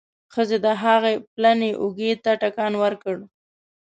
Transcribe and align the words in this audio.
ښځې 0.33 0.57
د 0.65 0.67
هغه 0.83 1.11
پلنې 1.33 1.71
اوږې 1.81 2.11
ته 2.23 2.31
ټکان 2.41 2.73
ورکړ. 2.83 3.15